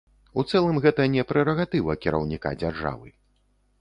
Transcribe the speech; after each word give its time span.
У 0.41 0.45
цэлым 0.53 0.79
гэта 0.85 1.05
не 1.15 1.25
прэрагатыва 1.31 1.97
кіраўніка 2.07 2.55
дзяржавы. 2.63 3.07